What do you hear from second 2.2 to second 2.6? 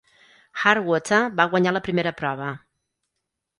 prova.